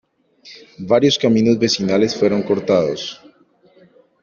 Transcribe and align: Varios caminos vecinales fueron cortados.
Varios 0.79 1.19
caminos 1.19 1.59
vecinales 1.59 2.15
fueron 2.15 2.41
cortados. 2.41 3.21